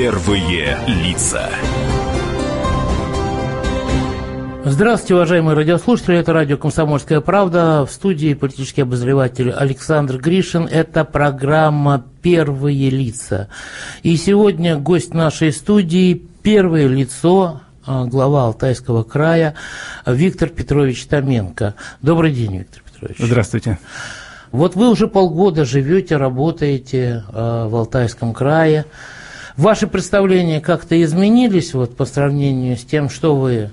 [0.00, 1.50] Первые лица.
[4.64, 6.16] Здравствуйте, уважаемые радиослушатели.
[6.16, 7.84] Это радио «Комсомольская правда».
[7.84, 10.66] В студии политический обозреватель Александр Гришин.
[10.66, 13.50] Это программа «Первые лица».
[14.02, 19.54] И сегодня гость нашей студии– первое лицо а, глава Алтайского края
[20.06, 21.74] Виктор Петрович Томенко.
[22.00, 23.18] Добрый день, Виктор Петрович.
[23.18, 23.78] Здравствуйте.
[24.50, 28.86] Вот вы уже полгода живете, работаете э, в Алтайском крае.
[29.60, 33.70] Ваши представления как-то изменились вот, по сравнению с тем, что вы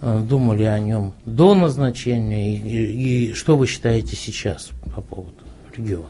[0.00, 5.34] э, думали о нем до назначения и, и, и что вы считаете сейчас по поводу
[5.76, 6.06] региона?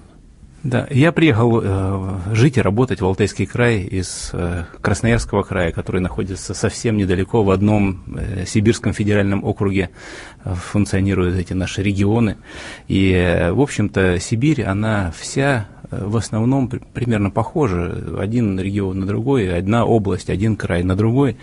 [0.62, 6.02] Да, я приехал э, жить и работать в Алтайский край из э, Красноярского края, который
[6.02, 9.88] находится совсем недалеко в одном э, Сибирском федеральном округе
[10.44, 12.36] э, функционируют эти наши регионы.
[12.88, 18.16] И, э, в общем-то, Сибирь, она вся в основном примерно похожи.
[18.18, 21.36] Один регион на другой, одна область, один край на другой.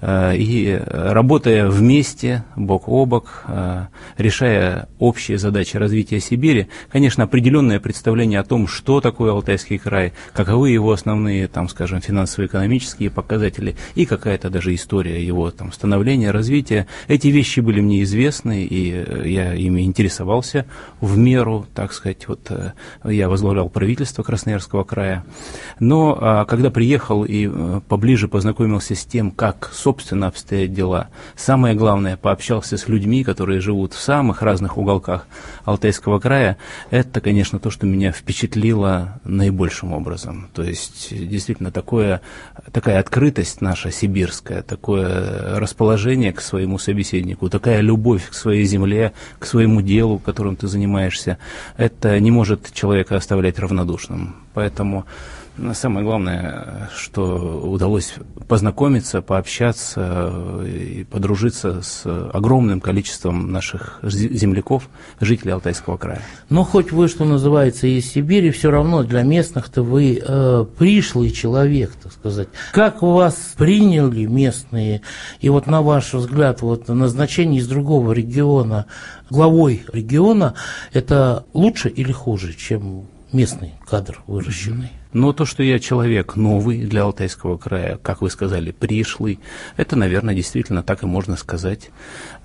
[0.00, 7.80] Э, и работая вместе, бок о бок, э, решая общие задачи развития Сибири, конечно, определенное
[7.80, 14.06] представление о том, что такое Алтайский край, каковы его основные, там, скажем, финансово-экономические показатели и
[14.06, 16.86] какая-то даже история его там, становления, развития.
[17.08, 20.66] Эти вещи были мне известны, и э, я ими интересовался
[21.00, 22.28] в меру, так сказать.
[22.28, 22.50] Вот
[23.04, 25.24] я возглавлял правительство правительства Красноярского края.
[25.80, 31.74] Но а, когда приехал и а, поближе познакомился с тем, как, собственно, обстоят дела, самое
[31.74, 35.26] главное, пообщался с людьми, которые живут в самых разных уголках
[35.64, 36.58] Алтайского края,
[36.90, 40.48] это, конечно, то, что меня впечатлило наибольшим образом.
[40.54, 42.20] То есть, действительно, такое,
[42.70, 49.44] такая открытость наша сибирская, такое расположение к своему собеседнику, такая любовь к своей земле, к
[49.44, 51.38] своему делу, которым ты занимаешься,
[51.76, 54.34] это не может человека оставлять равнодушным равнодушным.
[54.54, 55.04] Поэтому
[55.74, 58.14] самое главное, что удалось
[58.48, 62.02] познакомиться, пообщаться и подружиться с
[62.32, 64.88] огромным количеством наших земляков,
[65.20, 66.22] жителей Алтайского края.
[66.48, 71.92] Но хоть вы, что называется, из Сибири, все равно для местных-то вы э, пришлый человек,
[72.02, 72.48] так сказать.
[72.72, 75.02] Как вас приняли местные?
[75.40, 78.86] И вот на ваш взгляд, вот назначение из другого региона
[79.30, 80.54] главой региона,
[80.92, 84.90] это лучше или хуже, чем местный кадр выращенный.
[85.18, 89.40] Но то, что я человек новый для Алтайского края, как вы сказали, пришлый,
[89.76, 91.90] это, наверное, действительно так и можно сказать.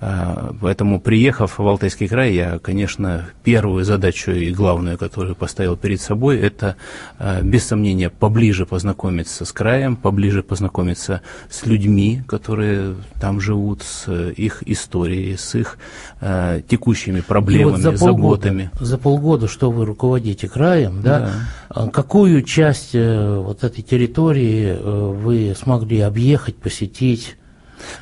[0.00, 6.00] А, поэтому, приехав в Алтайский край, я, конечно, первую задачу и главную, которую поставил перед
[6.00, 6.74] собой, это,
[7.18, 14.10] а, без сомнения, поближе познакомиться с краем, поближе познакомиться с людьми, которые там живут, с
[14.32, 15.78] их историей, с их
[16.20, 18.70] а, текущими проблемами, вот за полгода, заботами.
[18.80, 21.30] За полгода, что вы руководите краем, да,
[21.72, 21.86] да.
[21.90, 27.36] какую часть э, вот этой территории э, вы смогли объехать, посетить?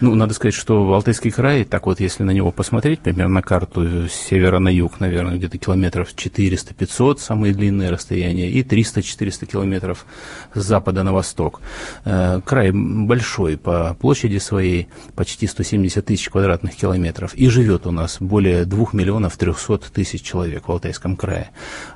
[0.00, 4.06] Ну, надо сказать, что Алтайский край, так вот, если на него посмотреть, примерно на карту
[4.08, 10.06] с севера на юг, наверное, где-то километров 400-500, самые длинные расстояния, и 300-400 километров
[10.54, 11.60] с запада на восток.
[12.04, 18.18] Э, край большой по площади своей, почти 170 тысяч квадратных километров, и живет у нас
[18.20, 21.50] более 2 миллионов 300 тысяч человек в Алтайском крае.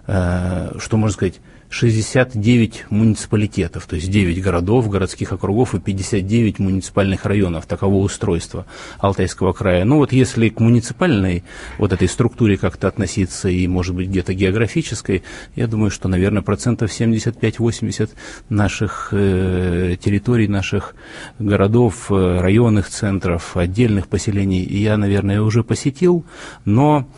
[0.07, 1.41] Что можно сказать?
[1.69, 7.67] 69 муниципалитетов, то есть 9 городов, городских округов и 59 муниципальных районов.
[7.67, 8.67] Таково устройство
[8.99, 9.85] Алтайского края.
[9.85, 11.45] Ну вот если к муниципальной
[11.79, 15.23] вот этой структуре как-то относиться и, может быть, где-то географической,
[15.55, 18.11] я думаю, что, наверное, процентов 75-80
[18.49, 20.95] наших э, территорий, наших
[21.39, 26.25] городов, э, районных центров, отдельных поселений я, наверное, уже посетил,
[26.65, 27.09] но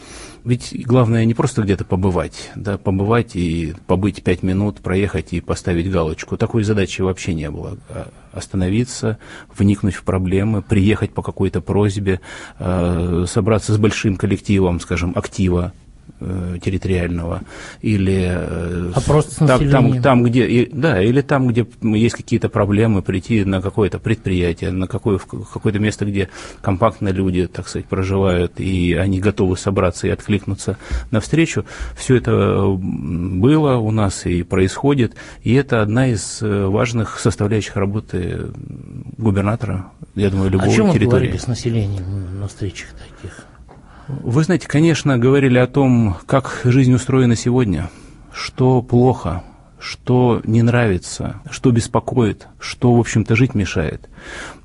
[0.48, 5.91] ведь главное не просто где-то побывать, да, побывать и побыть пять минут, проехать и поставить
[5.91, 6.36] галочку.
[6.38, 7.76] Такой задачи вообще не было.
[7.91, 9.19] А остановиться,
[9.54, 12.20] вникнуть в проблемы, приехать по какой-то просьбе,
[12.59, 15.72] э, собраться с большим коллективом, скажем, актива,
[16.21, 17.42] территориального
[17.81, 22.48] или э, а просто там, там, там, где и, да, или там, где есть какие-то
[22.48, 26.28] проблемы, прийти на какое-то предприятие, на какое, какое-то место, где
[26.60, 30.78] компактно люди, так сказать, проживают, и они готовы собраться и откликнуться
[31.10, 31.65] навстречу.
[31.97, 38.47] Все это было у нас и происходит, и это одна из э, важных составляющих работы
[39.16, 41.27] губернатора, я думаю, любого О чем территории.
[41.27, 43.47] Говорили с населением на встречах таких?
[44.09, 47.91] Вы знаете, конечно, говорили о том, как жизнь устроена сегодня,
[48.33, 49.45] что плохо,
[49.78, 54.09] что не нравится, что беспокоит, что, в общем-то, жить мешает.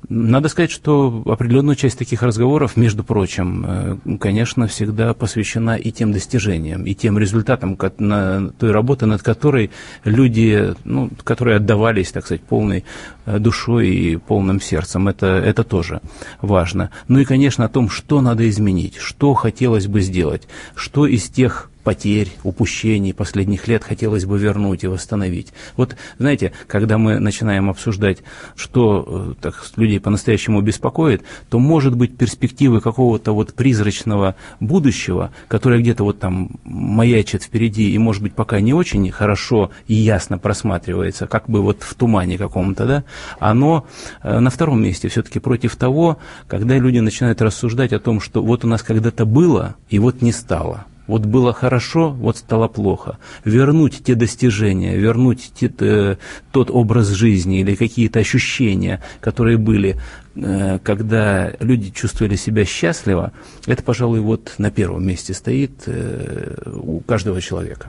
[0.08, 6.12] Надо сказать, что определенную часть таких разговоров, между прочим, э, конечно, всегда посвящена и тем
[6.12, 9.70] достижениям, и тем результатам той работы, над которой
[10.04, 12.84] люди, ну, которые отдавались, так сказать, полной
[13.26, 15.08] э, душой и полным сердцем.
[15.08, 16.00] Это, это тоже
[16.40, 16.90] важно.
[17.08, 21.70] Ну и, конечно, о том, что надо изменить, что хотелось бы сделать, что из тех
[21.84, 25.52] потерь, упущений последних лет хотелось бы вернуть и восстановить.
[25.76, 28.18] Вот, знаете, когда мы начинаем обсуждать,
[28.56, 35.80] что э, так, людей по-настоящему беспокоит, то, может быть, перспективы какого-то вот призрачного будущего, которое
[35.80, 41.26] где-то вот там маячит впереди и, может быть, пока не очень хорошо и ясно просматривается,
[41.26, 43.04] как бы вот в тумане каком-то, да,
[43.38, 43.86] оно
[44.22, 48.64] э, на втором месте все-таки против того, когда люди начинают рассуждать о том, что вот
[48.64, 50.86] у нас когда-то было и вот не стало.
[51.06, 53.18] Вот было хорошо, вот стало плохо.
[53.44, 56.16] Вернуть те достижения, вернуть те, э,
[56.50, 59.96] тот образ жизни или какие-то ощущения, которые были,
[60.34, 63.32] э, когда люди чувствовали себя счастливо,
[63.66, 67.88] это, пожалуй, вот на первом месте стоит э, у каждого человека.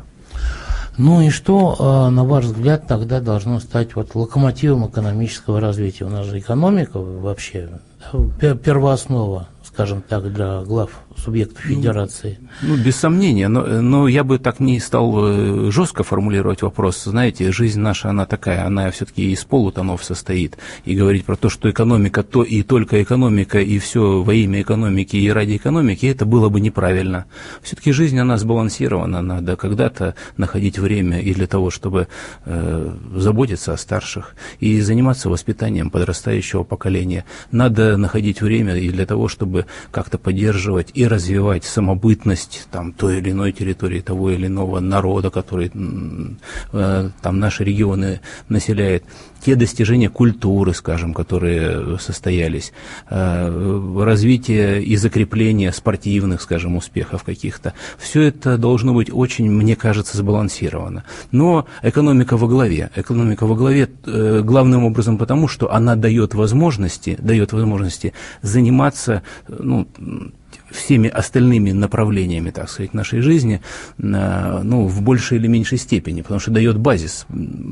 [0.97, 6.05] Ну и что, на ваш взгляд, тогда должно стать вот локомотивом экономического развития?
[6.05, 7.67] У нас же экономика вообще
[8.39, 12.39] первооснова, скажем так, для глав субъектов ну, федерации.
[12.61, 17.03] Ну, без сомнения, но, но я бы так не стал э, жестко формулировать вопрос.
[17.03, 20.57] Знаете, жизнь наша, она такая, она все-таки из полутонов состоит.
[20.85, 25.17] И говорить про то, что экономика, то и только экономика, и все во имя экономики
[25.17, 27.25] и ради экономики, это было бы неправильно.
[27.61, 32.07] Все-таки жизнь, она сбалансирована, надо когда-то находить время и для того, чтобы
[32.45, 37.25] э, заботиться о старших и заниматься воспитанием подрастающего поколения.
[37.51, 43.31] Надо находить время и для того, чтобы как-то поддерживать и развивать самобытность там, той или
[43.31, 45.71] иной территории, того или иного народа, который
[46.73, 49.03] э, там наши регионы населяет,
[49.45, 52.73] те достижения культуры, скажем, которые состоялись,
[53.09, 60.17] э, развитие и закрепление спортивных, скажем, успехов каких-то, все это должно быть очень, мне кажется,
[60.17, 61.03] сбалансировано.
[61.31, 62.89] Но экономика во главе.
[62.95, 69.87] Экономика во главе э, главным образом потому, что она дает возможности, дает возможности заниматься ну,
[70.71, 73.61] всеми остальными направлениями, так сказать, нашей жизни,
[73.97, 77.25] ну, в большей или меньшей степени, потому что дает базис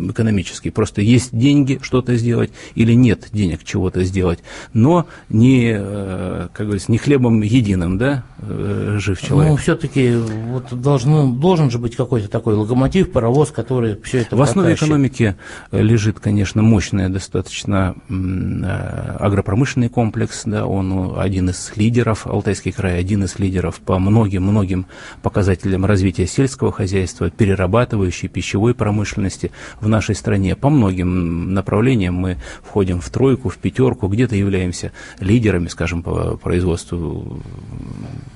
[0.09, 0.69] экономический.
[0.69, 4.39] Просто есть деньги что-то сделать или нет денег чего-то сделать,
[4.73, 9.51] но не, э, как говорится, не хлебом единым, да, э, жив человек.
[9.51, 14.41] Ну, все-таки вот должен, должен же быть какой-то такой локомотив, паровоз, который все это В
[14.41, 15.35] основе экономики
[15.71, 22.99] лежит, конечно, мощный достаточно э, агропромышленный комплекс, да, он один из лидеров Алтайский край, края
[22.99, 24.85] один из лидеров по многим-многим
[25.21, 29.51] показателям развития сельского хозяйства, перерабатывающей пищевой промышленности
[29.81, 30.55] в нашей стране.
[30.55, 37.41] По многим направлениям мы входим в тройку, в пятерку, где-то являемся лидерами, скажем, по производству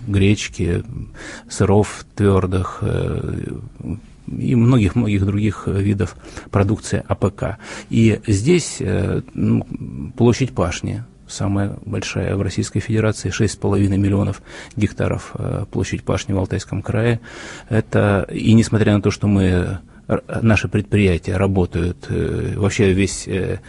[0.07, 0.83] гречки,
[1.50, 3.44] сыров твердых, э,
[4.27, 6.15] и многих-многих других видов
[6.51, 7.57] продукции АПК.
[7.89, 9.65] И здесь э, ну,
[10.18, 14.42] площадь пашни самая большая в Российской Федерации, 6,5 миллионов
[14.76, 17.20] гектаров э, площадь пашни в Алтайском крае.
[17.70, 19.80] Это, и несмотря на то, что мы,
[20.42, 23.60] наши предприятия работают, э, вообще весь э, Э,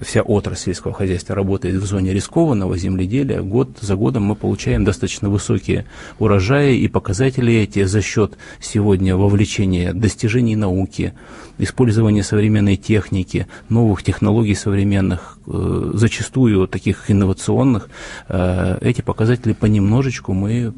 [0.00, 5.30] вся отрасль сельского хозяйства работает в зоне рискованного земледелия, год за годом мы получаем достаточно
[5.30, 5.86] высокие
[6.18, 11.14] урожаи и показатели эти за счет сегодня вовлечения достижений науки,
[11.58, 17.88] использования современной техники, новых технологий современных, э, зачастую таких инновационных,
[18.28, 20.74] э, эти показатели понемножечку мы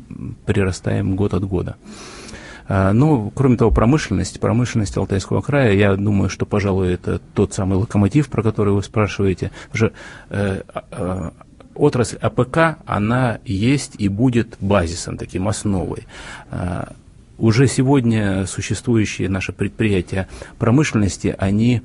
[0.47, 1.77] прирастаем год от года.
[2.69, 7.79] А, ну, кроме того, промышленность, промышленность Алтайского края, я думаю, что, пожалуй, это тот самый
[7.79, 9.51] локомотив, про который вы спрашиваете.
[9.73, 9.93] Уже
[10.29, 11.31] э, э,
[11.75, 16.07] отрасль АПК, она есть и будет базисом, таким основой.
[17.39, 20.27] Уже сегодня существующие наши предприятия
[20.59, 21.83] промышленности, они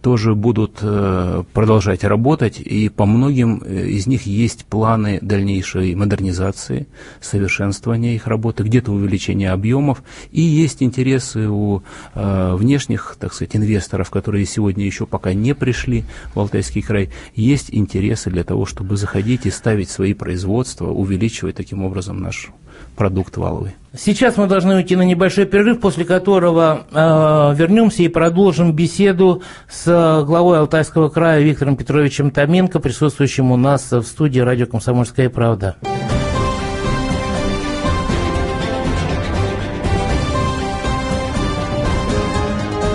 [0.00, 6.86] тоже будут э, продолжать работать, и по многим э, из них есть планы дальнейшей модернизации,
[7.20, 11.82] совершенствования их работы, где-то увеличения объемов, и есть интересы у
[12.14, 17.68] э, внешних, так сказать, инвесторов, которые сегодня еще пока не пришли в Алтайский край, есть
[17.70, 22.54] интересы для того, чтобы заходить и ставить свои производства, увеличивать таким образом нашу
[22.96, 23.74] продукт валовый.
[23.96, 30.22] Сейчас мы должны уйти на небольшой перерыв, после которого э, вернемся и продолжим беседу с
[30.26, 35.76] главой Алтайского края Виктором Петровичем Томенко, присутствующим у нас в студии радио «Комсомольская правда».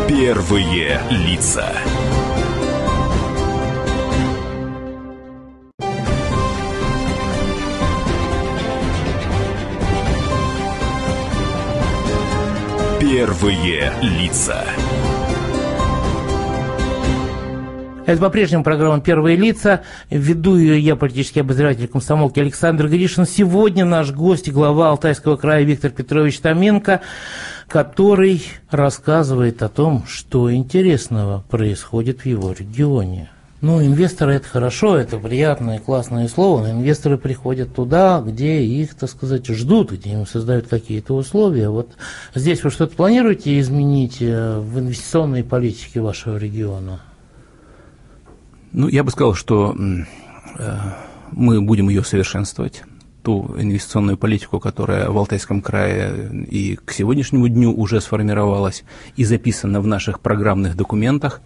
[0.08, 1.66] Первые лица.
[13.02, 14.64] Первые лица.
[18.06, 19.82] Это по-прежнему программа «Первые лица».
[20.12, 23.26] Веду ее я, политический обозреватель комсомолки Александр Гришин.
[23.26, 27.02] Сегодня наш гость, глава Алтайского края Виктор Петрович Томенко,
[27.68, 33.32] который рассказывает о том, что интересного происходит в его регионе.
[33.62, 39.08] Ну, инвесторы– это хорошо, это приятное, классное слово, но инвесторы приходят туда, где их, так
[39.08, 41.70] сказать, ждут, где им создают какие-то условия.
[41.70, 41.92] Вот
[42.34, 47.02] здесь вы что-то планируете изменить э, в инвестиционной политике вашего региона?
[48.72, 49.76] Ну, я бы сказал, что
[50.58, 50.78] э,
[51.32, 52.84] мы будем ее совершенствовать
[53.22, 58.84] ту инвестиционную политику, которая в Алтайском крае и к сегодняшнему дню уже сформировалась
[59.16, 61.42] и записана в наших программных документах.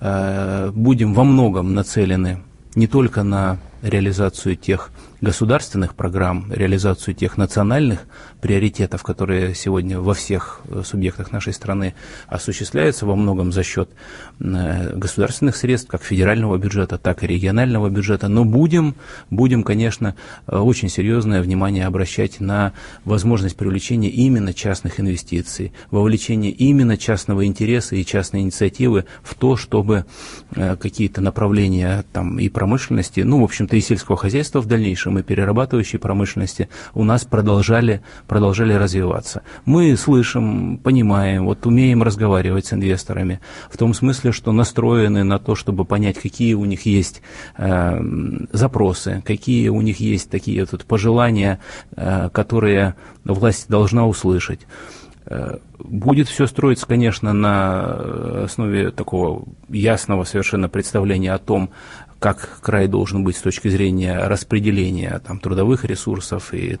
[0.00, 2.42] Э, будем во многом нацелены
[2.74, 8.00] не только на реализацию тех государственных программ, реализацию тех национальных
[8.40, 11.94] приоритетов, которые сегодня во всех э, субъектах нашей страны
[12.26, 13.88] осуществляются во многом за счет
[14.40, 18.28] э, государственных средств, как федерального бюджета, так и регионального бюджета.
[18.28, 18.94] Но будем,
[19.30, 20.14] будем, конечно,
[20.46, 22.72] э, очень серьезное внимание обращать на
[23.04, 30.04] возможность привлечения именно частных инвестиций, вовлечения именно частного интереса и частной инициативы в то, чтобы
[30.54, 35.98] какие-то направления там, и промышленности, ну, в общем-то, и сельского хозяйства в дальнейшем, и перерабатывающей
[35.98, 39.42] промышленности у нас продолжали продолжали развиваться.
[39.64, 45.54] Мы слышим, понимаем, вот умеем разговаривать с инвесторами в том смысле, что настроены на то,
[45.54, 47.22] чтобы понять, какие у них есть
[47.56, 48.00] э,
[48.52, 51.60] запросы, какие у них есть такие вот пожелания,
[51.96, 52.94] э, которые
[53.24, 54.60] власть должна услышать.
[55.26, 61.70] Э, будет все строиться, конечно, на основе такого ясного совершенно представления о том,
[62.18, 66.78] как край должен быть с точки зрения распределения там, трудовых ресурсов и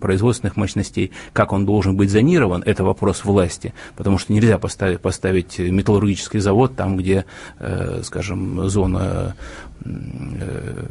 [0.00, 5.58] производственных мощностей, как он должен быть зонирован, это вопрос власти, потому что нельзя поставить, поставить
[5.58, 7.24] металлургический завод там, где,
[7.58, 9.34] э, скажем, зона
[9.84, 10.84] э,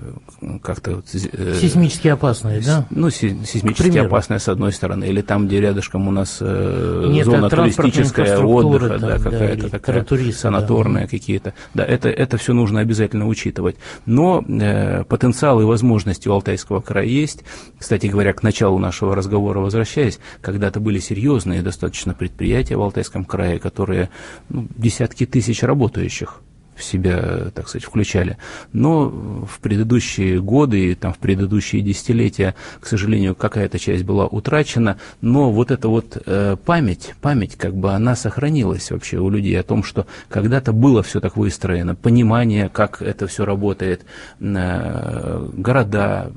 [0.62, 1.03] как-то...
[1.33, 2.85] Э, сейсмически опасные, да?
[2.89, 7.50] Ну, сейсмически опасная, с одной стороны, или там, где рядышком у нас э, Нет, зона
[7.50, 11.07] туристическая, отдыха, да, какая-то да, такая санаторная да.
[11.07, 11.53] какие-то.
[11.73, 13.75] Да, это, это все нужно обязательно учитывать.
[14.06, 17.44] Но э, потенциал и возможности у Алтайского края есть.
[17.78, 23.60] Кстати говоря, к началу нашего разговора возвращаясь, когда-то были серьезные достаточно предприятия в Алтайском крае,
[23.60, 24.10] которые
[24.50, 26.42] ну, десятки тысяч работающих
[26.75, 28.38] в себя, так сказать, включали.
[28.72, 34.98] Но в предыдущие годы и там, в предыдущие десятилетия, к сожалению, какая-то часть была утрачена,
[35.22, 39.63] но вот эта вот э, память, память как бы она сохранилась вообще у людей о
[39.63, 44.06] том, что когда-то было все так выстроено, понимание, как это все работает,
[44.39, 46.32] э, города,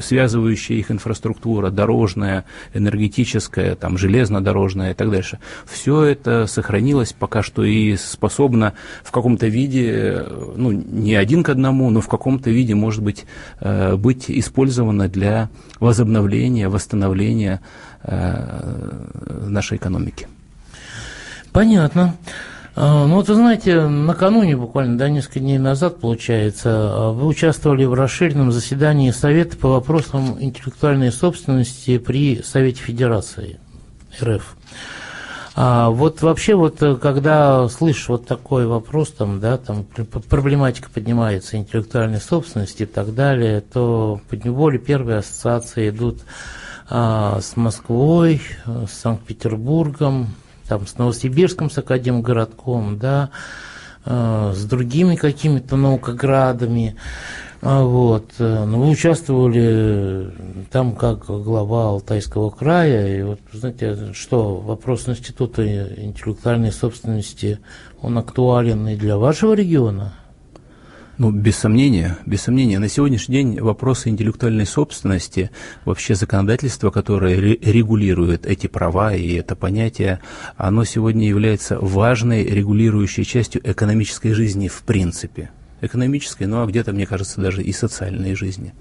[0.00, 2.44] связывающая их инфраструктура, дорожная,
[2.74, 5.38] энергетическая, там, железнодорожная и так дальше.
[5.66, 9.89] Все это сохранилось пока что и способно в каком-то виде
[10.56, 13.26] ну, не один к одному, но в каком-то виде, может быть,
[13.60, 15.48] э, быть использовано для
[15.80, 17.60] возобновления, восстановления
[18.02, 20.26] э, нашей экономики.
[21.52, 22.14] Понятно.
[22.76, 27.94] А, ну вот вы знаете, накануне, буквально да, несколько дней назад, получается, вы участвовали в
[27.94, 33.58] расширенном заседании Совета по вопросам интеллектуальной собственности при Совете Федерации
[34.22, 34.56] РФ.
[35.56, 39.84] А вот вообще вот э, когда слышишь вот такой вопрос, там, да, там
[40.28, 46.20] проблематика поднимается интеллектуальной собственности и так далее, то по неволе первые ассоциации идут
[46.88, 50.34] а, с Москвой, с Санкт-Петербургом,
[50.68, 53.30] там, с Новосибирском, с Академгородком, да,
[54.04, 56.96] а, с другими какими-то наукоградами.
[57.62, 58.32] А вот.
[58.38, 60.30] Э, но вы участвовали
[60.70, 63.18] там как глава Алтайского края.
[63.18, 65.62] И вот, знаете, что вопрос Института
[66.02, 67.58] интеллектуальной собственности,
[68.00, 70.14] он актуален и для вашего региона?
[71.18, 72.78] Ну, без сомнения, без сомнения.
[72.78, 75.50] На сегодняшний день вопросы интеллектуальной собственности,
[75.84, 80.20] вообще законодательство, которое регулирует эти права и это понятие,
[80.56, 85.50] оно сегодня является важной регулирующей частью экономической жизни в принципе
[85.80, 88.74] экономической, ну а где-то, мне кажется, даже и социальной жизни.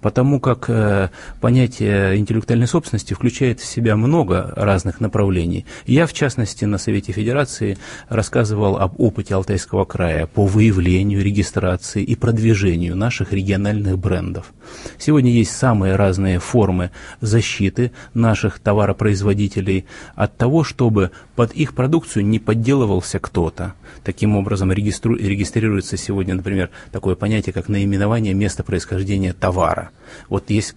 [0.00, 5.66] Потому как э, понятие интеллектуальной собственности включает в себя много разных направлений.
[5.86, 7.78] Я, в частности, на Совете Федерации
[8.08, 14.52] рассказывал об опыте Алтайского края по выявлению, регистрации и продвижению наших региональных брендов.
[14.98, 16.90] Сегодня есть самые разные формы
[17.20, 23.74] защиты наших товаропроизводителей от того, чтобы под их продукцию не подделывался кто-то.
[24.04, 25.16] Таким образом, регистру...
[25.16, 29.90] регистрируется сегодня, например, такое понятие, как наименование места происхождения товара.
[30.28, 30.74] Вот есть,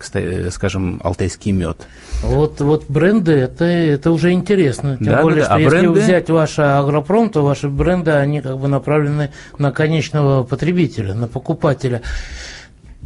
[0.52, 1.88] скажем, алтайский мед.
[2.22, 4.98] Вот, вот бренды, это, это уже интересно.
[4.98, 6.00] Тем да, более, да, что а если бренды...
[6.00, 12.02] взять ваш агропром, то ваши бренды, они как бы направлены на конечного потребителя, на покупателя.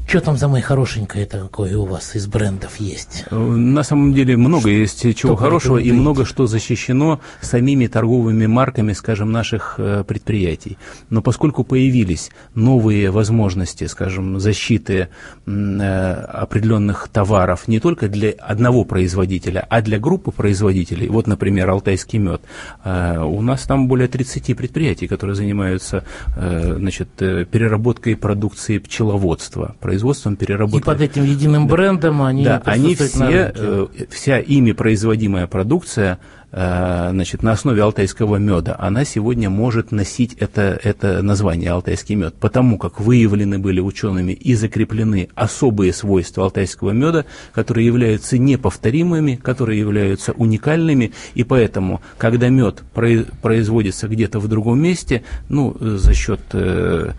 [0.10, 3.26] Что там за мои хорошенькое такое у вас из брендов есть?
[3.30, 8.94] На самом деле много есть чего Что хорошего и много что защищено самими торговыми марками,
[8.94, 10.80] скажем, наших э, предприятий.
[11.12, 15.10] Но поскольку появились новые возможности, скажем, защиты
[15.46, 22.18] э, определенных товаров не только для одного производителя, а для группы производителей, вот, например, алтайский
[22.18, 22.42] мед,
[22.84, 26.04] э, у нас там более 30 предприятий, которые занимаются
[26.36, 30.80] значит, переработкой продукции пчеловодства, производством, переработкой.
[30.80, 36.20] И под этим единым брендом они Да, они все, э, вся ими производимая продукция
[36.52, 42.36] э, значит, на основе алтайского меда, она сегодня может носить это, это название алтайский мед,
[42.40, 49.80] потому как выявлены были учеными и закреплены особые свойства алтайского меда, которые являются неповторимыми, которые
[49.80, 57.12] являются уникальными, и поэтому, когда мед производится где-то в другом месте, ну, за счет э,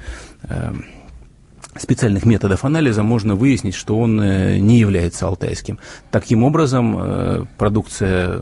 [0.45, 0.73] э,
[1.77, 5.79] специальных методов анализа можно выяснить, что он э, не является алтайским.
[6.11, 8.41] Таким образом, э, продукция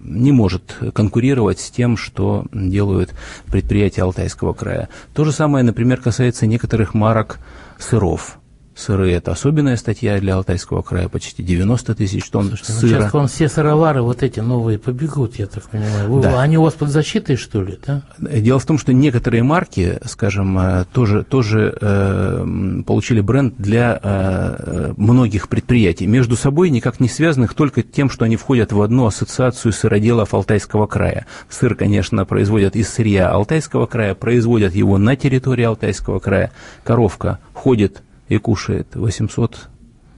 [0.00, 3.14] не может конкурировать с тем, что делают
[3.46, 4.88] предприятия Алтайского края.
[5.14, 7.38] То же самое, например, касается некоторых марок
[7.78, 8.38] сыров
[8.74, 12.82] сыры– это особенная статья для Алтайского края, почти 90 тысяч тонн Слушайте, сыра.
[12.82, 16.10] Ну сейчас вам все сыровары вот эти новые побегут, я так понимаю.
[16.10, 16.40] Вы, да.
[16.40, 18.02] Они у вас под защитой, что ли, да?
[18.18, 24.94] Дело в том, что некоторые марки, скажем, э, тоже, тоже э, получили бренд для э,
[24.96, 29.72] многих предприятий, между собой никак не связанных только тем, что они входят в одну ассоциацию
[29.72, 31.26] сыроделов Алтайского края.
[31.48, 36.52] Сыр, конечно, производят из сырья Алтайского края, производят его на территории Алтайского края.
[36.84, 39.68] Коровка ходит и кушает 800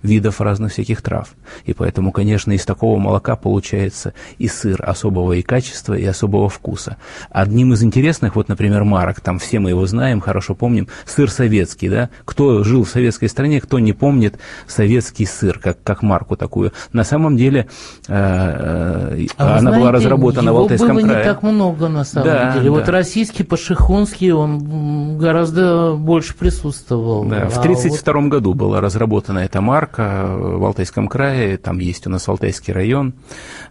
[0.04, 1.34] видов разных всяких трав.
[1.64, 6.98] И поэтому, конечно, из такого молока получается и сыр особого и качества, и особого вкуса.
[7.30, 11.88] Одним из интересных, вот, например, марок, там все мы его знаем, хорошо помним, сыр советский,
[11.88, 12.10] да?
[12.24, 16.72] Кто жил в советской стране, кто не помнит советский сыр, как, как марку такую.
[16.92, 17.66] На самом деле
[18.08, 21.18] э, э а она знаете, была разработана в Алтайском было крае.
[21.18, 22.66] не так много, на самом да, деле.
[22.66, 22.70] Да.
[22.70, 27.24] Вот российский, пашихонский, он гораздо больше присутствовал.
[27.24, 28.30] Да, в 1932 а вот...
[28.30, 33.14] году была разработана эта марка, Марка в Алтайском крае, там есть у нас Алтайский район,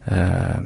[0.05, 0.63] э,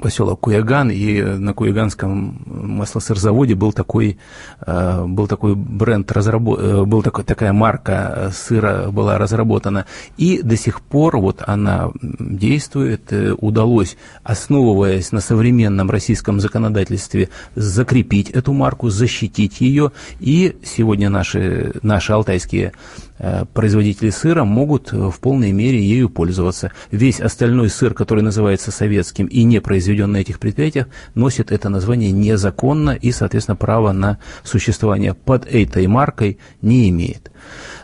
[0.00, 4.18] поселок Куяган, и на Куяганском маслосырзаводе был такой,
[4.66, 6.58] э, был такой бренд, разработ...
[6.58, 9.84] Э, был такой, такая марка сыра была разработана,
[10.16, 18.54] и до сих пор вот она действует, удалось, основываясь на современном российском законодательстве, закрепить эту
[18.54, 23.09] марку, защитить ее, и сегодня наши, наши алтайские Э,
[23.52, 26.72] производители сыра могут э, в полной мере ею пользоваться.
[26.90, 32.12] Весь остальной сыр, который называется советским и не произведен на этих предприятиях, носит это название
[32.12, 37.30] незаконно и, соответственно, право на существование под этой маркой не имеет.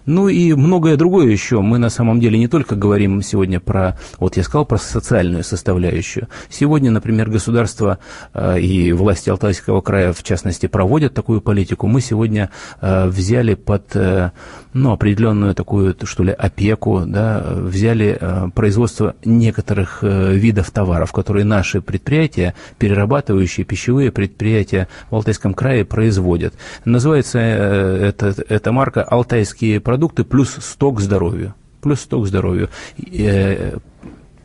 [0.07, 1.61] Ну и многое другое еще.
[1.61, 6.29] Мы на самом деле не только говорим сегодня про, вот я сказал, про социальную составляющую.
[6.49, 7.99] Сегодня, например, государство
[8.33, 11.89] э, и власти Алтайского края, в частности, проводят такую политику.
[11.89, 14.31] Мы сегодня э, взяли под э,
[14.73, 18.21] ну, определенную такую, что ли, опеку, да, взяли
[18.55, 26.55] производство некоторых видов товаров, которые наши предприятия, перерабатывающие пищевые предприятия в Алтайском крае производят.
[26.85, 29.46] Называется эта, эта марка «Алтайские
[29.81, 31.55] продукты» продукты плюс сток здоровью.
[31.81, 32.69] Плюс сток здоровью.
[33.13, 33.79] Э,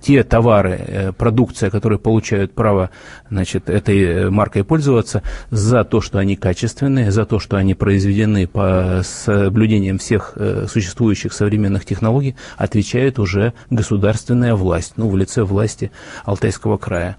[0.02, 2.90] те товары, э, продукция, которые получают право
[3.30, 8.48] значит, этой э, маркой пользоваться, за то, что они качественные, за то, что они произведены
[8.48, 10.38] по соблюдением всех
[10.68, 15.92] существующих современных технологий, отвечает уже государственная власть, ну, в лице власти
[16.26, 17.18] Алтайского края.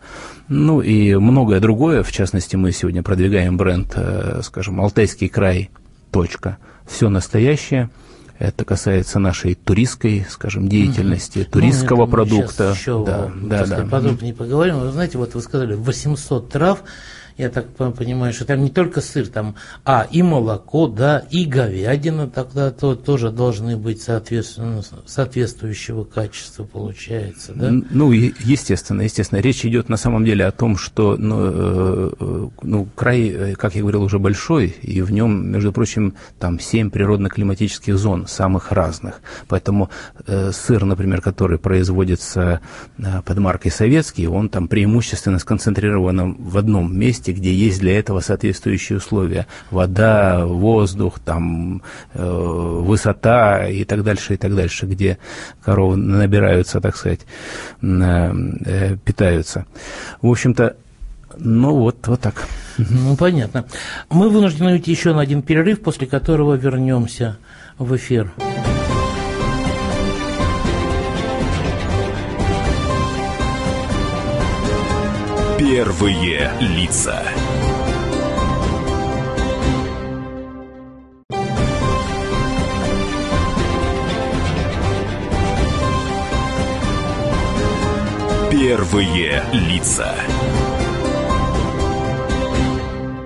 [0.48, 3.96] Ну и многое другое, в частности, мы сегодня продвигаем бренд,
[4.42, 5.70] скажем, Алтайский край,
[6.10, 7.90] точка, все настоящее–
[8.42, 11.50] это касается нашей туристской, скажем, деятельности, угу.
[11.52, 12.74] туристского ну, продукта.
[12.74, 13.84] Еще, да, да, да.
[13.84, 14.80] подробнее поговорим.
[14.80, 16.82] Вы знаете, вот вы сказали 800 трав,
[17.36, 22.28] я так понимаю, что там не только сыр, там, а и молоко, да, и говядина
[22.28, 27.70] тогда то, тоже должны быть соответственно, соответствующего качества, получается, да?
[27.70, 29.40] Ну, естественно, естественно.
[29.40, 33.82] Речь идет на самом деле о том, что ну, э, ну, край, э, как я
[33.82, 39.20] говорил, уже большой, и в нем, между прочим, там семь природно-климатических зон, самых разных.
[39.48, 39.90] Поэтому
[40.26, 42.60] э, сыр, например, который производится
[42.98, 48.20] э, под маркой «Советский», он там преимущественно сконцентрирован в одном месте, где есть для этого
[48.20, 49.46] соответствующие условия.
[49.70, 51.82] Вода, воздух, там,
[52.14, 55.18] э, высота и так дальше, и так дальше, где
[55.62, 57.20] коровы набираются, так сказать,
[57.82, 58.32] э,
[58.64, 59.66] э, питаются.
[60.20, 60.76] В общем-то,
[61.38, 62.46] ну вот, вот так.
[62.78, 63.66] Ну, понятно.
[64.10, 67.38] Мы вынуждены уйти еще на один перерыв, после которого вернемся
[67.78, 68.32] в эфир.
[75.64, 77.22] Первые лица.
[88.50, 90.12] Первые лица.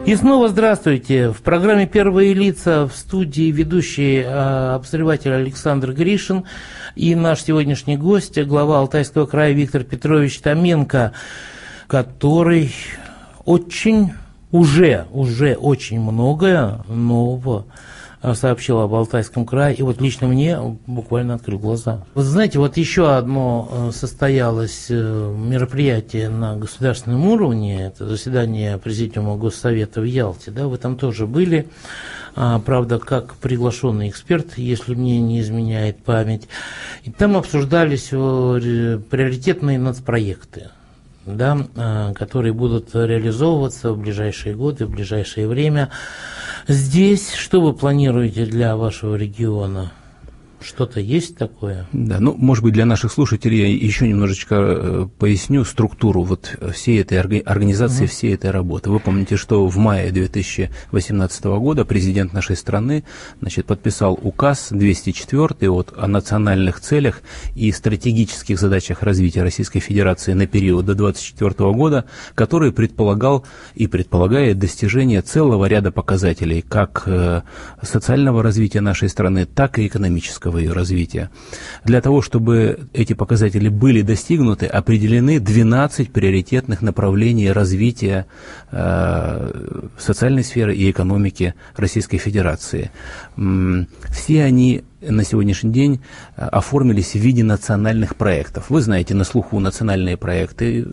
[0.05, 1.31] И снова здравствуйте.
[1.31, 6.45] В программе «Первые лица» в студии ведущий э, обозреватель Александр Гришин
[6.97, 11.15] и наш сегодняшний гость, глава Алтайского края Виктор Петрович Томенко,
[11.87, 12.73] который
[13.45, 14.13] очень,
[14.51, 17.67] уже, уже очень многое нового
[18.27, 22.03] Э, сообщил об Алтайском крае, и вот лично мне буквально открыл глаза.
[22.15, 29.37] Вы знаете, вот еще одно э, состоялось э, мероприятие на государственном уровне, это заседание Президиума
[29.37, 31.69] Госсовета в Ялте, да, вы там тоже были,
[32.35, 36.49] а, правда, как приглашенный эксперт, если мне не изменяет память,
[37.05, 40.71] и там обсуждались приоритетные нацпроекты
[41.27, 45.91] да, которые будут реализовываться в ближайшие годы, в ближайшее время.
[46.69, 49.93] Здесь что вы планируете для вашего региона?
[50.61, 51.87] Что-то есть такое?
[51.93, 57.01] Да, ну, может быть, для наших слушателей я еще немножечко э, поясню структуру вот всей
[57.01, 58.11] этой организации, угу.
[58.11, 58.91] всей этой работы.
[58.91, 63.05] Вы помните, что в мае 2018 года президент нашей страны
[63.41, 67.21] значит, подписал указ 204 вот, о национальных целях
[67.55, 74.59] и стратегических задачах развития Российской Федерации на период до 2024 года, который предполагал и предполагает
[74.59, 77.43] достижение целого ряда показателей как э,
[77.83, 81.31] социального развития нашей страны, так и экономического экономического ее развития.
[81.85, 88.27] Для того, чтобы эти показатели были достигнуты, определены 12 приоритетных направлений развития
[88.71, 92.91] э, социальной сферы и экономики Российской Федерации.
[94.11, 96.01] Все они на сегодняшний день
[96.37, 98.71] э, оформились в виде национальных проектов.
[98.71, 100.85] Вы знаете, на слуху национальные проекты э,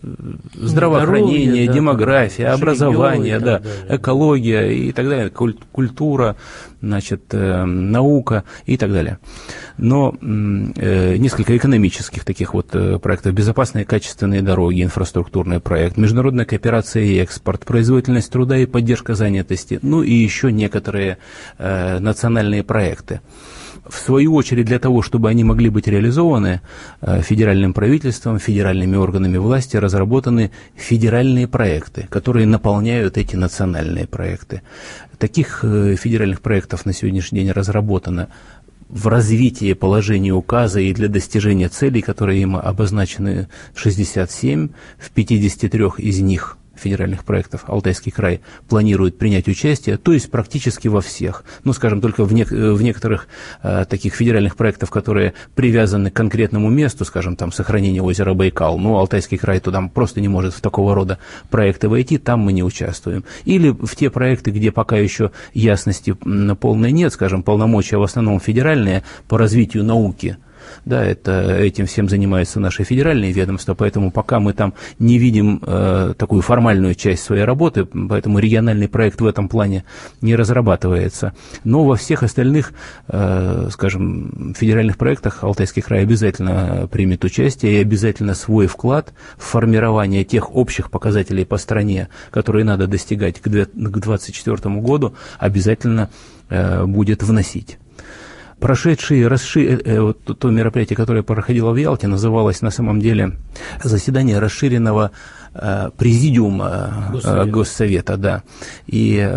[0.54, 6.36] здравоохранение, Здоровье, демография, да, образование, да, экология и так далее, культура,
[6.80, 9.18] значит, э, наука и так далее.
[9.76, 12.68] Но несколько экономических таких вот
[13.02, 13.34] проектов.
[13.34, 20.02] Безопасные качественные дороги, инфраструктурный проект, международная кооперация и экспорт, производительность труда и поддержка занятости, ну
[20.02, 21.18] и еще некоторые
[21.58, 23.20] национальные проекты.
[23.86, 26.62] В свою очередь, для того, чтобы они могли быть реализованы,
[27.02, 34.62] э, федеральным правительством, федеральными органами власти разработаны федеральные проекты, которые наполняют эти национальные проекты.
[35.18, 38.28] Таких э, федеральных проектов на сегодняшний день разработано
[38.88, 44.68] в развитии положения указа и для достижения целей, которые им обозначены 67,
[44.98, 51.00] в 53 из них федеральных проектов Алтайский край планирует принять участие, то есть практически во
[51.00, 51.44] всех.
[51.64, 53.26] Ну, скажем, только в, не, в некоторых
[53.62, 58.96] э, таких федеральных проектах, которые привязаны к конкретному месту, скажем, там сохранение озера Байкал, ну,
[58.96, 61.18] Алтайский край туда просто не может в такого рода
[61.50, 63.24] проекты войти, там мы не участвуем.
[63.44, 66.12] Или в те проекты, где пока еще ясности
[66.60, 70.36] полной нет, скажем, полномочия в основном федеральные по развитию науки–
[70.84, 76.14] да, это, этим всем занимаются наши федеральные ведомства, поэтому пока мы там не видим э,
[76.16, 79.84] такую формальную часть своей работы, поэтому региональный проект в этом плане
[80.20, 81.34] не разрабатывается.
[81.64, 82.72] Но во всех остальных,
[83.08, 90.24] э, скажем, федеральных проектах Алтайский край обязательно примет участие и обязательно свой вклад в формирование
[90.24, 96.10] тех общих показателей по стране, которые надо достигать к 2024 году, обязательно
[96.50, 97.78] э, будет вносить
[98.64, 99.60] прошедшие, расши...
[99.60, 103.32] Э, э, вот то мероприятие, которое проходило в Ялте, называлось на самом деле
[103.82, 105.10] заседание расширенного
[105.52, 107.50] э, президиума Госсовета.
[107.50, 108.42] Госсовета, да.
[108.86, 109.30] И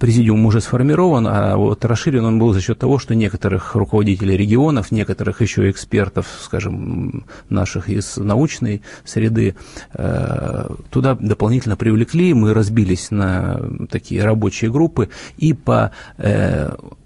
[0.00, 4.90] президиум уже сформирован, а вот расширен он был за счет того, что некоторых руководителей регионов,
[4.90, 9.54] некоторых еще экспертов, скажем, наших из научной среды,
[10.90, 12.34] туда дополнительно привлекли.
[12.34, 15.92] Мы разбились на такие рабочие группы и по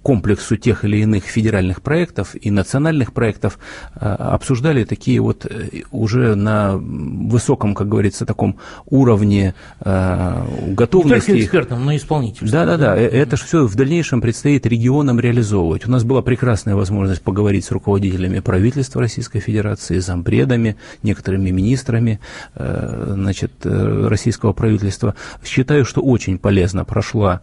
[0.07, 3.59] комплексу тех или иных федеральных проектов и национальных проектов
[3.97, 8.57] э, обсуждали такие вот э, уже на высоком, как говорится, таком
[8.89, 11.31] уровне э, готовности.
[11.33, 12.49] Не только экспертам, но и исполнителям.
[12.53, 12.97] Да, да, да.
[12.97, 15.89] Это же все в дальнейшем предстоит регионам реализовывать.
[15.89, 22.21] У нас была прекрасная возможность поговорить с руководителями правительства Российской Федерации, зампредами, некоторыми министрами
[22.55, 25.17] значит, российского правительства.
[25.45, 27.41] Считаю, что очень полезно прошло,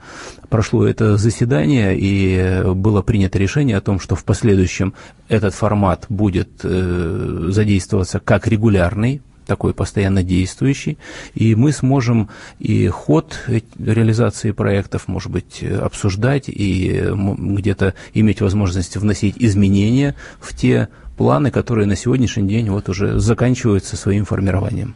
[0.48, 4.94] прошло это заседание, и было принято решение о том, что в последующем
[5.28, 10.98] этот формат будет э, задействоваться как регулярный, такой постоянно действующий,
[11.34, 13.40] и мы сможем и ход
[13.78, 20.88] реализации проектов, может быть, обсуждать и где-то иметь возможность вносить изменения в те
[21.18, 24.96] планы, которые на сегодняшний день вот уже заканчиваются своим формированием.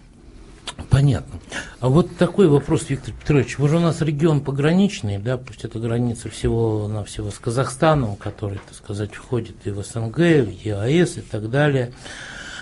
[0.89, 1.39] Понятно.
[1.79, 3.57] А вот такой вопрос, Виктор Петрович.
[3.57, 8.75] Вы же у нас регион пограничный, да, пусть это граница всего-навсего с Казахстаном, который, так
[8.75, 11.93] сказать, входит и в СНГ, в ЕАЭС и так далее.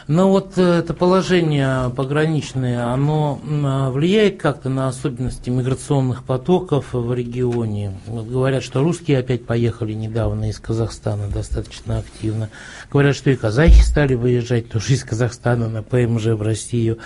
[0.07, 7.11] Но вот э, это положение пограничное, оно а, влияет как-то на особенности миграционных потоков в
[7.11, 7.91] регионе.
[8.05, 12.51] Вот говорят, что русские опять поехали недавно из Казахстана достаточно активно.
[12.91, 16.99] Говорят, что и казахи стали выезжать тоже из Казахстана на ПМЖ в Россию.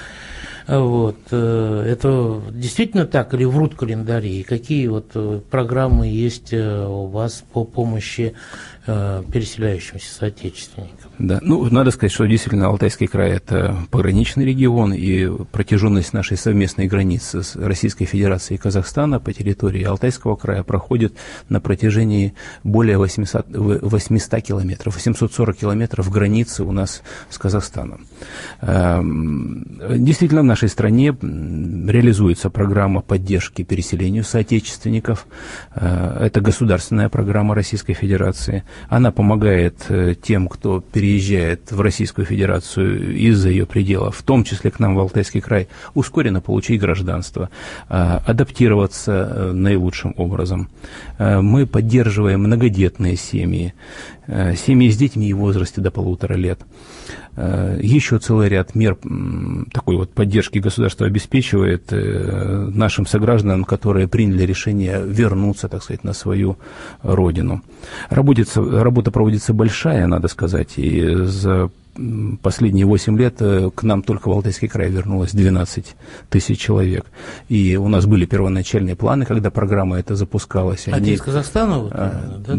[0.67, 1.19] Вот.
[1.31, 4.41] Э, это действительно так или врут календари?
[4.41, 8.33] И какие вот э, программы есть у вас по помощи
[8.85, 10.98] переселяющимся соотечественникам?
[11.19, 16.87] Да, ну, надо сказать, что действительно Алтайский край– это пограничный регион, и протяженность нашей совместной
[16.87, 21.13] границы с Российской Федерацией и Казахстана по территории Алтайского края проходит
[21.49, 28.07] на протяжении более 800, 800 километров, 840 километров границы у нас с Казахстаном.
[28.61, 29.65] Эм,
[29.97, 35.27] действительно, в нашей стране реализуется программа поддержки переселению соотечественников.
[35.75, 38.63] Э, это государственная программа Российской Федерации.
[38.87, 40.79] Она помогает э, тем, кто
[41.09, 45.67] переезжает в Российскую Федерацию из-за ее пределов, в том числе к нам в Алтайский край,
[45.95, 47.49] ускоренно получить гражданство,
[47.87, 50.69] а, адаптироваться э, наилучшим образом.
[51.17, 53.73] Э, мы поддерживаем многодетные семьи,
[54.55, 56.59] семьи с детьми в возрасте до полутора лет.
[57.35, 58.97] Э, еще целый ряд мер
[59.71, 66.13] такой вот поддержки государства обеспечивает э, нашим согражданам, которые приняли решение вернуться, так сказать, на
[66.13, 66.57] свою
[67.01, 67.61] родину.
[68.09, 71.69] Работится, работа проводится большая, надо сказать, и за
[72.41, 75.95] последние 8 лет э, к нам только в Алтайский край вернулось 12
[76.29, 77.05] тысяч человек.
[77.47, 80.87] И у нас были первоначальные планы, когда программа эта запускалась.
[80.87, 81.79] А Они, из Казахстана?
[81.79, 82.55] Вот, а, да,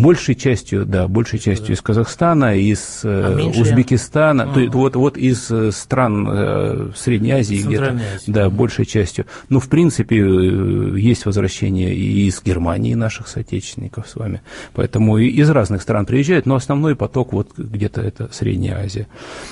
[0.00, 1.72] большей частью, да, большей частью да.
[1.74, 4.54] из Казахстана, из э, а Узбекистана, а.
[4.54, 8.00] то, вот, вот из э, стран Средней Азии где-то.
[8.26, 9.26] Да, большей частью.
[9.48, 14.42] Ну, в принципе, есть возвращение и из Германии наших соотечественников с вами.
[14.74, 19.06] Поэтому из разных стран приезжают, но основной поток вот где-то это Средняя Средняя Азия.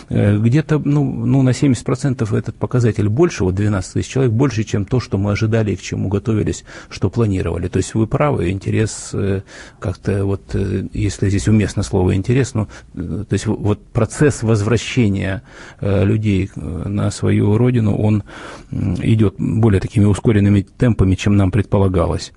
[0.09, 4.85] Э, где-то ну, ну, на 70% этот показатель больше, вот 12 тысяч человек, больше, чем
[4.85, 7.68] то, что мы ожидали к чему готовились, что планировали.
[7.68, 9.42] То есть вы правы, интерес э,
[9.79, 15.42] как-то вот, э, если здесь уместно слово интерес, ну, то есть вот процесс возвращения
[15.81, 18.22] людей на свою родину, он
[18.70, 22.33] идет более такими ускоренными темпами, чем нам предполагалось.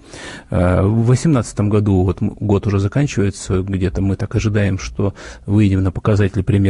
[0.50, 5.14] В 2018 году, вот год уже заканчивается, где-то мы так ожидаем, что
[5.46, 6.65] выйдем на показатели примерно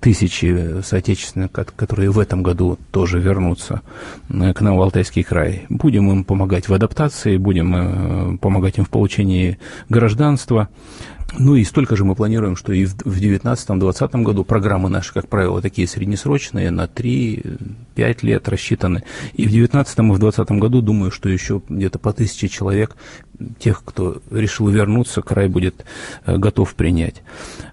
[0.00, 3.82] тысячи соотечественных, которые в этом году тоже вернутся
[4.28, 5.66] э, к нам в Алтайский край.
[5.68, 10.68] Будем им помогать в адаптации, будем э, помогать им в получении гражданства.
[11.38, 15.62] Ну и столько же мы планируем, что и в 2019-2020 году программы наши, как правило,
[15.62, 19.02] такие среднесрочные, на 3-5 лет рассчитаны.
[19.32, 22.96] И в 2019 и в 2020 году, думаю, что еще где-то по тысяче человек,
[23.58, 25.84] тех, кто решил вернуться, край будет
[26.26, 27.22] э, готов принять.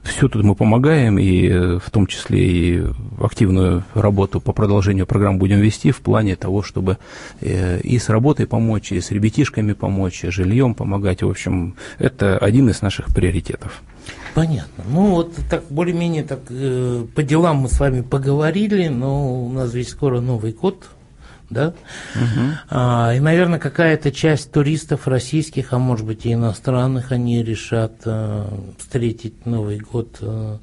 [0.03, 2.83] Все тут мы помогаем, и э, в том числе и
[3.19, 6.97] активную работу по продолжению программ будем вести в плане того, чтобы
[7.41, 11.21] э, и с работой помочь, и с ребятишками помочь, и жильем помогать.
[11.21, 13.81] В общем, это один из наших приоритетов приоритетов.
[14.33, 14.83] Понятно.
[14.88, 19.73] Ну вот так более-менее так э, по делам мы с вами поговорили, но у нас
[19.73, 20.85] ведь скоро Новый год,
[21.49, 21.73] да?
[22.15, 22.45] Угу.
[22.69, 28.45] А, и, наверное, какая-то часть туристов российских, а может быть и иностранных, они решат э,
[28.77, 30.57] встретить Новый год э,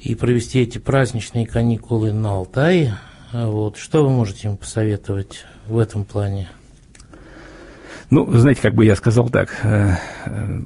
[0.00, 2.96] и провести эти праздничные каникулы на Алтае.
[3.32, 3.76] Вот.
[3.76, 6.48] Что вы можете им посоветовать в этом плане?
[8.10, 9.96] Ну, знаете, как бы я сказал так, э,
[10.26, 10.58] э,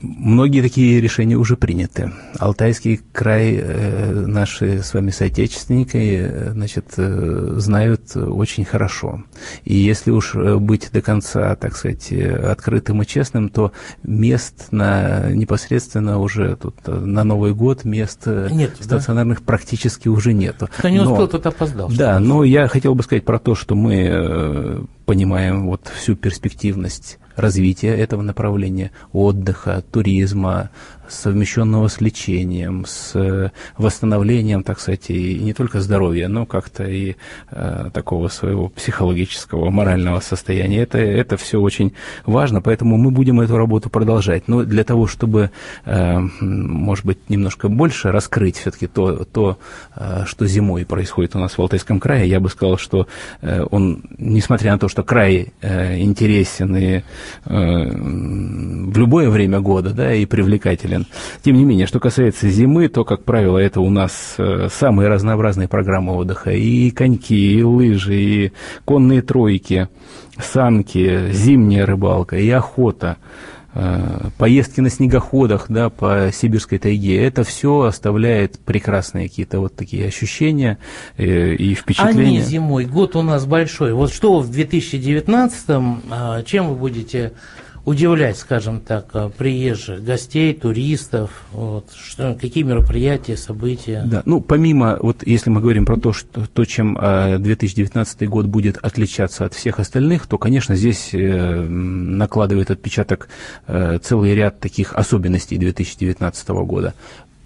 [0.00, 2.10] Многие такие решения уже приняты.
[2.38, 9.24] Алтайский край э, наши с вами соотечественники э, значит, э, знают очень хорошо.
[9.64, 16.18] И если уж быть до конца, так сказать, открытым и честным, то мест на непосредственно
[16.18, 19.44] уже тут на Новый год мест нет, стационарных да?
[19.44, 20.68] практически уже нету.
[20.78, 21.90] Кто не успел, но, тот опоздал.
[21.90, 27.96] Да, но я хотел бы сказать про то, что мы понимаем вот всю перспективность развития
[27.96, 30.70] этого направления, отдыха, туризма,
[31.08, 37.16] совмещенного с лечением, с э, восстановлением, так сказать, и не только здоровья, но как-то и
[37.50, 40.82] э, такого своего психологического, морального состояния.
[40.82, 41.92] Это, это все очень
[42.26, 44.48] важно, поэтому мы будем эту работу продолжать.
[44.48, 45.50] Но для того, чтобы,
[45.84, 49.58] э, может быть, немножко больше раскрыть все-таки то, то
[49.96, 53.06] э, что зимой происходит у нас в Алтайском крае, я бы сказал, что
[53.42, 57.02] э, он, несмотря на то, что край э, интересен и э,
[57.44, 61.03] в любое время года, да, и привлекателен,
[61.42, 65.68] Тем не менее, что касается зимы, то, как правило, это у нас э, самые разнообразные
[65.68, 66.50] программы отдыха.
[66.50, 68.52] И коньки, и лыжи, и
[68.84, 69.88] конные тройки,
[70.38, 73.16] санки, зимняя рыбалка, и охота
[73.74, 80.06] э, поездки на снегоходах да, по сибирской тайге, это все оставляет прекрасные какие-то вот такие
[80.06, 80.78] ощущения
[81.16, 82.22] э, и впечатления.
[82.22, 83.92] А не зимой, год у нас большой.
[83.92, 87.32] Вот что в 2019-м, а, чем вы будете
[87.84, 94.02] удивлять, скажем так, э, приезжих, гостей, туристов, вот, что, какие мероприятия, события?
[94.06, 98.46] Да, ну, помимо, вот если мы говорим про то, что, то чем 2019 э, год
[98.46, 103.28] будет отличаться от всех остальных, то, конечно, здесь э, накладывает отпечаток
[104.02, 106.94] целый ряд таких особенностей 2019 года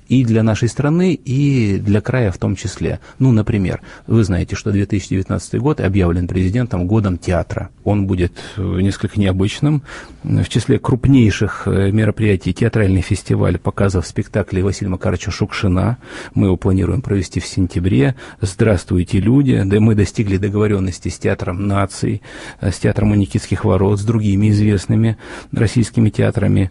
[0.09, 3.01] и для нашей страны, и для края в том числе.
[3.19, 7.71] Ну, например, вы знаете, что 2019 год объявлен президентом годом театра.
[7.85, 9.83] Он будет э, несколько необычным.
[10.23, 15.99] В числе крупнейших э, мероприятий театральный фестиваль показов спектаклей Василия Макаровича Шукшина.
[16.35, 18.15] Мы его планируем провести в сентябре.
[18.41, 22.23] «Здравствуйте, люди!» Да мы достигли договоренности с Театром наций,
[22.61, 25.19] э, с Театром у Никитских ворот, с другими известными
[25.53, 26.71] российскими театрами.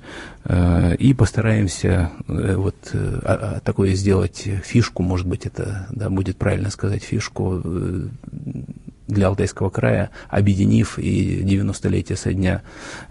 [0.99, 7.03] И постараемся вот а, а, такое сделать фишку, может быть, это да, будет правильно сказать,
[7.03, 8.07] фишку э,
[9.07, 12.61] для Алтайского края, объединив и 90-летие со дня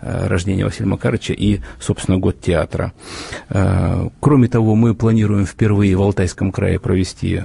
[0.00, 2.92] э, рождения Василия Макаровича и, собственно, год театра.
[3.48, 7.44] Э, кроме того, мы планируем впервые в Алтайском крае провести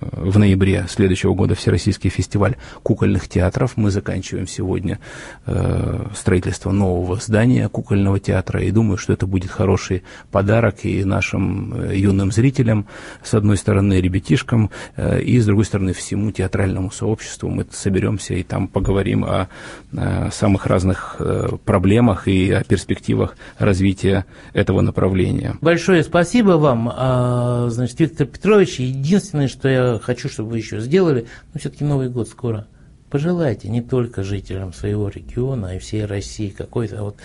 [0.00, 3.76] в ноябре следующего года Всероссийский фестиваль кукольных театров.
[3.76, 4.98] Мы заканчиваем сегодня
[5.46, 11.74] э, строительство нового здания кукольного театра, и думаю, что это будет хороший подарок и нашим
[11.74, 12.86] э, юным зрителям,
[13.22, 17.48] с одной стороны, ребятишкам, э, и с другой стороны, всему театральному сообществу.
[17.48, 19.48] Мы соберемся и там поговорим о,
[19.96, 25.56] о самых разных э, проблемах и о перспективах развития этого направления.
[25.60, 28.80] Большое спасибо вам, а, значит, Виктор Петрович.
[28.80, 32.66] Единственное, что я хочу, чтобы вы еще сделали, но все-таки Новый год скоро.
[33.10, 37.16] Пожелайте не только жителям своего региона, а и всей России какое-то вот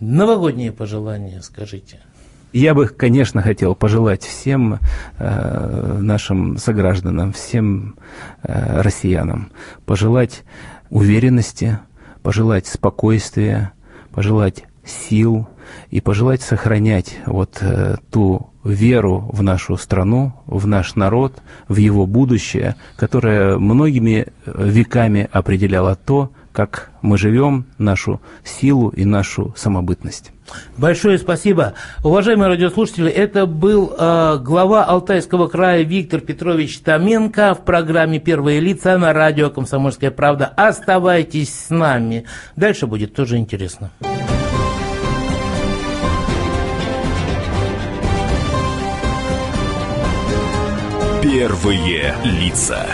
[0.00, 2.00] новогоднее пожелание, скажите.
[2.52, 4.78] Я бы, конечно, хотел пожелать всем
[5.18, 7.96] э, нашим согражданам, всем
[8.42, 9.52] э, россиянам,
[9.84, 10.44] пожелать
[10.88, 11.78] уверенности,
[12.22, 13.72] пожелать спокойствия,
[14.12, 15.46] пожелать сил
[15.90, 21.34] и пожелать сохранять вот э, ту веру в нашу страну, в наш народ,
[21.68, 29.04] в его будущее, которое многими э, веками определяло то, как мы живем, нашу силу и
[29.04, 30.32] нашу самобытность.
[30.76, 31.74] Большое спасибо.
[32.02, 38.98] Уважаемые радиослушатели, это был э, глава Алтайского края Виктор Петрович Томенко в программе «Первые лица»
[38.98, 40.46] на радио «Комсомольская правда».
[40.46, 42.24] Оставайтесь с нами.
[42.56, 43.90] Дальше будет тоже интересно.
[51.30, 52.86] Первые лица.